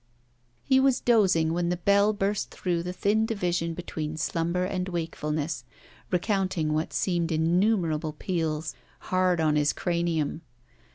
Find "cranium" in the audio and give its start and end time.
9.73-10.41